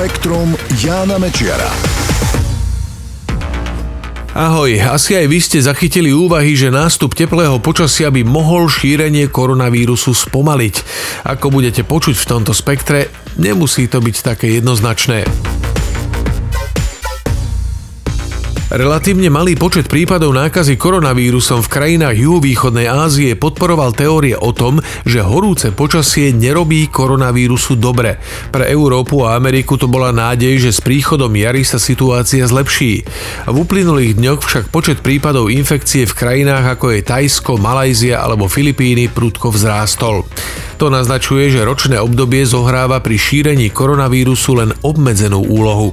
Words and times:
Spektrum 0.00 0.56
Jána 0.80 1.20
Mečiara. 1.20 1.68
Ahoj, 4.32 4.80
asi 4.80 5.12
aj 5.12 5.28
vy 5.28 5.38
ste 5.44 5.60
zachytili 5.60 6.08
úvahy, 6.08 6.56
že 6.56 6.72
nástup 6.72 7.12
teplého 7.12 7.60
počasia 7.60 8.08
by 8.08 8.24
mohol 8.24 8.72
šírenie 8.72 9.28
koronavírusu 9.28 10.16
spomaliť. 10.16 10.74
Ako 11.28 11.52
budete 11.52 11.84
počuť 11.84 12.16
v 12.16 12.28
tomto 12.32 12.56
spektre, 12.56 13.12
nemusí 13.36 13.92
to 13.92 14.00
byť 14.00 14.16
také 14.24 14.48
jednoznačné. 14.56 15.28
Relatívne 18.70 19.34
malý 19.34 19.58
počet 19.58 19.90
prípadov 19.90 20.30
nákazy 20.30 20.78
koronavírusom 20.78 21.58
v 21.66 21.72
krajinách 21.74 22.14
juhovýchodnej 22.14 22.86
Ázie 22.86 23.34
podporoval 23.34 23.90
teórie 23.98 24.38
o 24.38 24.54
tom, 24.54 24.78
že 25.02 25.26
horúce 25.26 25.74
počasie 25.74 26.30
nerobí 26.30 26.86
koronavírusu 26.86 27.74
dobre. 27.74 28.22
Pre 28.54 28.62
Európu 28.62 29.26
a 29.26 29.34
Ameriku 29.34 29.74
to 29.74 29.90
bola 29.90 30.14
nádej, 30.14 30.62
že 30.62 30.70
s 30.70 30.86
príchodom 30.86 31.34
jary 31.34 31.66
sa 31.66 31.82
situácia 31.82 32.46
zlepší. 32.46 33.02
V 33.50 33.56
uplynulých 33.58 34.14
dňoch 34.14 34.38
však 34.38 34.64
počet 34.70 35.02
prípadov 35.02 35.50
infekcie 35.50 36.06
v 36.06 36.14
krajinách 36.14 36.78
ako 36.78 36.94
je 36.94 37.02
Tajsko, 37.02 37.58
Malajzia 37.58 38.22
alebo 38.22 38.46
Filipíny 38.46 39.10
prudko 39.10 39.50
vzrástol. 39.50 40.22
To 40.78 40.94
naznačuje, 40.94 41.50
že 41.50 41.66
ročné 41.66 41.98
obdobie 41.98 42.46
zohráva 42.46 43.02
pri 43.02 43.18
šírení 43.18 43.74
koronavírusu 43.74 44.62
len 44.62 44.70
obmedzenú 44.86 45.42
úlohu. 45.42 45.90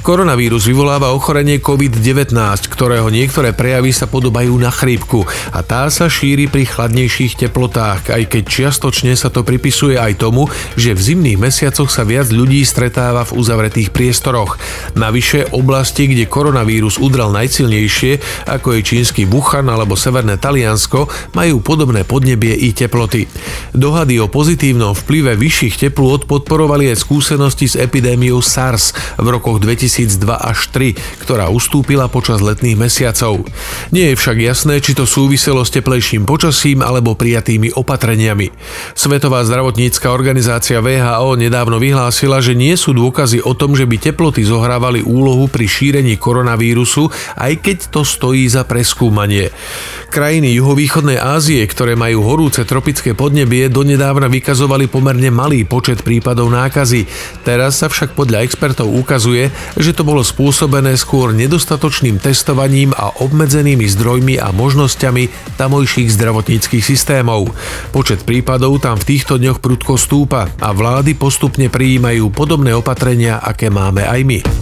Koronavírus 0.00 0.64
vyvoláva 0.64 1.12
ochorenie 1.12 1.60
COVID-19, 1.60 2.32
ktorého 2.72 3.12
niektoré 3.12 3.52
prejavy 3.52 3.92
sa 3.92 4.08
podobajú 4.08 4.56
na 4.56 4.72
chrípku 4.72 5.28
a 5.52 5.60
tá 5.60 5.92
sa 5.92 6.08
šíri 6.08 6.48
pri 6.48 6.64
chladnejších 6.64 7.36
teplotách, 7.36 8.08
aj 8.08 8.24
keď 8.32 8.42
čiastočne 8.48 9.12
sa 9.12 9.28
to 9.28 9.44
pripisuje 9.44 10.00
aj 10.00 10.16
tomu, 10.24 10.48
že 10.72 10.96
v 10.96 11.00
zimných 11.04 11.36
mesiacoch 11.36 11.92
sa 11.92 12.08
viac 12.08 12.32
ľudí 12.32 12.64
stretáva 12.64 13.28
v 13.28 13.36
uzavretých 13.44 13.92
priestoroch. 13.92 14.56
Navyše 14.96 15.52
oblasti, 15.52 16.08
kde 16.08 16.24
koronavírus 16.24 16.96
udral 16.96 17.28
najsilnejšie, 17.36 18.48
ako 18.48 18.80
je 18.80 18.80
čínsky 18.80 19.28
Wuhan 19.28 19.68
alebo 19.68 20.00
severné 20.00 20.40
Taliansko, 20.40 21.12
majú 21.36 21.60
podobné 21.60 22.08
podnebie 22.08 22.56
i 22.56 22.72
teploty. 22.72 23.28
Dohady 23.76 24.16
o 24.16 24.32
pozitívnom 24.32 24.96
vplyve 24.96 25.36
vyšších 25.36 25.92
teplôt 25.92 26.24
podporovali 26.24 26.88
aj 26.88 27.04
skúsenosti 27.04 27.68
s 27.68 27.76
epidémiou 27.76 28.40
SARS 28.40 28.96
v 29.20 29.28
rokoch 29.28 29.60
2000 29.60 29.89
2002 29.90 30.38
až 30.38 30.70
3, 30.70 30.94
ktorá 31.26 31.50
ustúpila 31.50 32.06
počas 32.06 32.38
letných 32.38 32.78
mesiacov. 32.78 33.42
Nie 33.90 34.14
je 34.14 34.18
však 34.22 34.38
jasné, 34.38 34.78
či 34.78 34.94
to 34.94 35.02
súviselo 35.02 35.66
s 35.66 35.74
teplejším 35.74 36.22
počasím 36.22 36.86
alebo 36.86 37.18
prijatými 37.18 37.74
opatreniami. 37.74 38.54
Svetová 38.94 39.42
zdravotnícka 39.42 40.14
organizácia 40.14 40.78
VHO 40.78 41.34
nedávno 41.34 41.82
vyhlásila, 41.82 42.38
že 42.38 42.54
nie 42.54 42.78
sú 42.78 42.94
dôkazy 42.94 43.42
o 43.42 43.58
tom, 43.58 43.74
že 43.74 43.90
by 43.90 43.98
teploty 43.98 44.46
zohrávali 44.46 45.02
úlohu 45.02 45.50
pri 45.50 45.66
šírení 45.66 46.14
koronavírusu, 46.14 47.10
aj 47.34 47.52
keď 47.58 47.78
to 47.90 48.06
stojí 48.06 48.46
za 48.46 48.62
preskúmanie. 48.62 49.50
Krajiny 50.10 50.58
juhovýchodnej 50.58 51.22
Ázie, 51.22 51.62
ktoré 51.70 51.94
majú 51.94 52.26
horúce 52.26 52.66
tropické 52.66 53.14
podnebie, 53.14 53.70
donedávna 53.70 54.26
vykazovali 54.26 54.90
pomerne 54.90 55.30
malý 55.30 55.62
počet 55.62 56.02
prípadov 56.02 56.50
nákazy. 56.50 57.06
Teraz 57.46 57.78
sa 57.78 57.86
však 57.86 58.18
podľa 58.18 58.42
expertov 58.42 58.90
ukazuje, 58.90 59.54
že 59.78 59.94
to 59.94 60.02
bolo 60.02 60.26
spôsobené 60.26 60.98
skôr 60.98 61.30
nedostatočným 61.30 62.18
testovaním 62.18 62.90
a 62.98 63.22
obmedzenými 63.22 63.86
zdrojmi 63.86 64.34
a 64.42 64.50
možnosťami 64.50 65.54
tamojších 65.54 66.10
zdravotníckých 66.10 66.82
systémov. 66.82 67.54
Počet 67.94 68.26
prípadov 68.26 68.82
tam 68.82 68.98
v 68.98 69.14
týchto 69.14 69.38
dňoch 69.38 69.62
prudko 69.62 69.94
stúpa 69.94 70.50
a 70.58 70.74
vlády 70.74 71.14
postupne 71.14 71.70
prijímajú 71.70 72.34
podobné 72.34 72.74
opatrenia, 72.74 73.38
aké 73.38 73.70
máme 73.70 74.02
aj 74.02 74.20
my. 74.26 74.59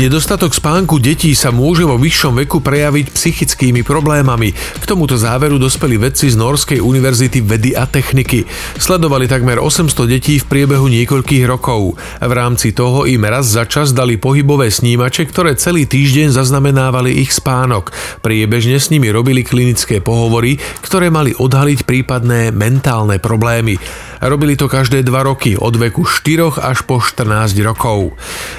Nedostatok 0.00 0.56
spánku 0.56 0.96
detí 0.96 1.36
sa 1.36 1.52
môže 1.52 1.84
vo 1.84 2.00
vyššom 2.00 2.40
veku 2.40 2.64
prejaviť 2.64 3.12
psychickými 3.12 3.84
problémami. 3.84 4.48
K 4.56 4.84
tomuto 4.88 5.12
záveru 5.12 5.60
dospeli 5.60 6.00
vedci 6.00 6.32
z 6.32 6.40
Norskej 6.40 6.80
univerzity 6.80 7.44
vedy 7.44 7.76
a 7.76 7.84
techniky. 7.84 8.48
Sledovali 8.80 9.28
takmer 9.28 9.60
800 9.60 9.92
detí 10.08 10.40
v 10.40 10.48
priebehu 10.48 10.88
niekoľkých 10.88 11.44
rokov. 11.44 12.00
V 12.16 12.32
rámci 12.32 12.72
toho 12.72 13.04
im 13.04 13.28
raz 13.28 13.52
za 13.52 13.68
čas 13.68 13.92
dali 13.92 14.16
pohybové 14.16 14.72
snímače, 14.72 15.28
ktoré 15.28 15.52
celý 15.60 15.84
týždeň 15.84 16.32
zaznamenávali 16.32 17.20
ich 17.20 17.36
spánok. 17.36 17.92
Priebežne 18.24 18.80
s 18.80 18.88
nimi 18.88 19.12
robili 19.12 19.44
klinické 19.44 20.00
pohovory, 20.00 20.56
ktoré 20.80 21.12
mali 21.12 21.36
odhaliť 21.36 21.84
prípadné 21.84 22.56
mentálne 22.56 23.20
problémy. 23.20 23.76
Robili 24.20 24.52
to 24.52 24.68
každé 24.68 25.04
dva 25.04 25.24
roky, 25.24 25.56
od 25.56 25.76
veku 25.80 26.04
4 26.04 26.60
až 26.60 26.84
po 26.84 27.00
14 27.00 27.56
rokov. 27.64 28.16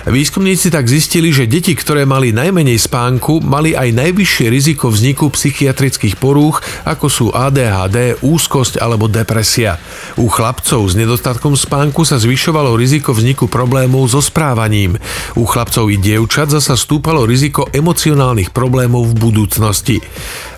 Výskumníci 0.09 0.73
tak 0.73 0.89
zistili, 0.89 1.30
že 1.31 1.49
deti, 1.49 1.73
ktoré 1.73 2.03
mali 2.03 2.35
najmenej 2.35 2.77
spánku, 2.77 3.41
mali 3.41 3.73
aj 3.73 3.95
najvyššie 3.95 4.47
riziko 4.51 4.91
vzniku 4.91 5.31
psychiatrických 5.31 6.19
porúch, 6.19 6.59
ako 6.83 7.07
sú 7.07 7.25
ADHD, 7.31 8.19
úzkosť 8.21 8.77
alebo 8.77 9.07
depresia. 9.07 9.79
U 10.19 10.27
chlapcov 10.27 10.83
s 10.91 10.93
nedostatkom 10.99 11.55
spánku 11.55 12.03
sa 12.03 12.19
zvyšovalo 12.19 12.75
riziko 12.75 13.15
vzniku 13.15 13.47
problémov 13.47 14.11
so 14.11 14.19
správaním. 14.19 14.99
U 15.39 15.47
chlapcov 15.47 15.87
i 15.87 15.97
dievčat 15.97 16.51
zasa 16.51 16.75
stúpalo 16.75 17.23
riziko 17.23 17.71
emocionálnych 17.71 18.51
problémov 18.51 19.15
v 19.15 19.17
budúcnosti. 19.17 19.97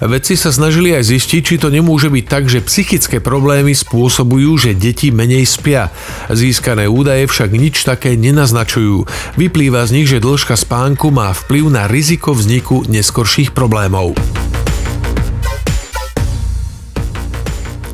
Vedci 0.02 0.34
sa 0.34 0.50
snažili 0.50 0.98
aj 0.98 1.08
zistiť, 1.08 1.42
či 1.46 1.56
to 1.62 1.70
nemôže 1.70 2.10
byť 2.10 2.26
tak, 2.26 2.50
že 2.50 2.66
psychické 2.66 3.22
problémy 3.22 3.78
spôsobujú, 3.78 4.58
že 4.58 4.72
deti 4.74 5.14
menej 5.14 5.46
spia. 5.46 5.94
Získané 6.34 6.90
údaje 6.90 7.30
však 7.30 7.54
nič 7.54 7.86
také 7.86 8.18
nenaznačujú. 8.18 9.06
Vyplýva 9.38 9.86
z 9.86 9.92
nich, 10.02 10.08
že 10.10 10.24
dĺžka 10.24 10.58
spánku 10.64 11.12
má 11.12 11.36
vplyv 11.36 11.76
na 11.76 11.84
riziko 11.92 12.32
vzniku 12.32 12.88
neskorších 12.88 13.52
problémov. 13.52 14.16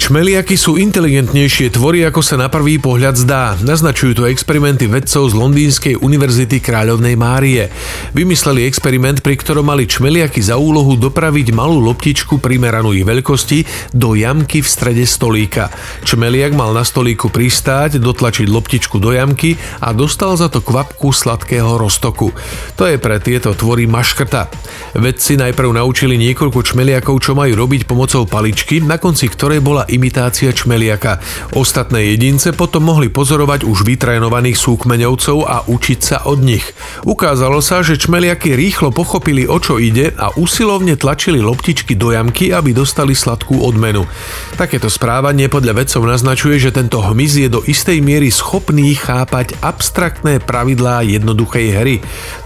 Čmeliaky 0.10 0.58
sú 0.58 0.82
inteligentnejšie 0.82 1.70
tvory, 1.70 2.02
ako 2.02 2.26
sa 2.26 2.34
na 2.34 2.50
prvý 2.50 2.82
pohľad 2.82 3.14
zdá. 3.14 3.54
Naznačujú 3.62 4.18
to 4.18 4.24
experimenty 4.26 4.90
vedcov 4.90 5.30
z 5.30 5.38
Londýnskej 5.38 6.02
univerzity 6.02 6.58
Kráľovnej 6.66 7.14
Márie. 7.14 7.70
Vymysleli 8.18 8.66
experiment, 8.66 9.22
pri 9.22 9.38
ktorom 9.38 9.70
mali 9.70 9.86
čmeliaky 9.86 10.42
za 10.42 10.58
úlohu 10.58 10.98
dopraviť 10.98 11.54
malú 11.54 11.78
loptičku 11.86 12.42
primeranú 12.42 12.90
ich 12.98 13.06
veľkosti 13.06 13.94
do 13.94 14.18
jamky 14.18 14.66
v 14.66 14.70
strede 14.74 15.06
stolíka. 15.06 15.70
Čmeliak 16.02 16.58
mal 16.58 16.74
na 16.74 16.82
stolíku 16.82 17.30
pristáť, 17.30 18.02
dotlačiť 18.02 18.50
loptičku 18.50 18.98
do 18.98 19.14
jamky 19.14 19.62
a 19.78 19.94
dostal 19.94 20.34
za 20.34 20.50
to 20.50 20.66
kvapku 20.66 21.14
sladkého 21.14 21.78
roztoku. 21.78 22.34
To 22.82 22.90
je 22.90 22.98
pre 22.98 23.22
tieto 23.22 23.54
tvory 23.54 23.86
maškrta. 23.86 24.50
Vedci 24.98 25.38
najprv 25.38 25.70
naučili 25.70 26.18
niekoľko 26.18 26.66
čmeliakov, 26.66 27.14
čo 27.22 27.38
majú 27.38 27.54
robiť 27.54 27.86
pomocou 27.86 28.26
paličky, 28.26 28.82
na 28.82 28.98
konci 28.98 29.30
ktorej 29.30 29.62
bola 29.62 29.86
imitácia 30.00 30.56
čmeliaka. 30.56 31.20
Ostatné 31.52 32.16
jedince 32.16 32.56
potom 32.56 32.88
mohli 32.88 33.12
pozorovať 33.12 33.68
už 33.68 33.84
vytrénovaných 33.84 34.56
súkmeňovcov 34.56 35.38
a 35.44 35.68
učiť 35.68 36.00
sa 36.00 36.18
od 36.24 36.40
nich. 36.40 36.64
Ukázalo 37.04 37.60
sa, 37.60 37.84
že 37.84 38.00
čmeliaky 38.00 38.56
rýchlo 38.56 38.96
pochopili, 38.96 39.44
o 39.44 39.60
čo 39.60 39.76
ide 39.76 40.16
a 40.16 40.32
usilovne 40.40 40.96
tlačili 40.96 41.44
loptičky 41.44 42.00
do 42.00 42.16
jamky, 42.16 42.56
aby 42.56 42.72
dostali 42.72 43.12
sladkú 43.12 43.60
odmenu. 43.60 44.08
Takéto 44.56 44.88
správanie 44.88 45.52
podľa 45.52 45.84
vedcov 45.84 46.08
naznačuje, 46.08 46.56
že 46.64 46.72
tento 46.72 47.04
hmyz 47.04 47.34
je 47.44 47.50
do 47.52 47.60
istej 47.68 48.00
miery 48.00 48.32
schopný 48.32 48.96
chápať 48.96 49.60
abstraktné 49.60 50.40
pravidlá 50.40 51.04
jednoduchej 51.04 51.68
hry. 51.76 51.96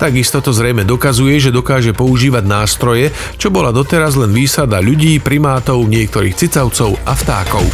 Takisto 0.01 0.41
to 0.41 0.49
zrejme 0.49 0.81
dokazuje, 0.81 1.37
že 1.37 1.53
dokáže 1.53 1.93
používať 1.93 2.43
nástroje, 2.49 3.13
čo 3.37 3.53
bola 3.53 3.69
doteraz 3.69 4.17
len 4.17 4.33
výsada 4.33 4.81
ľudí, 4.81 5.21
primátov, 5.21 5.85
niektorých 5.85 6.33
cicavcov 6.33 6.97
a 7.05 7.13
vtákov. 7.43 7.67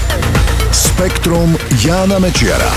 Spektrum 0.74 1.57
Jána 1.85 2.19
Mečiara. 2.19 2.74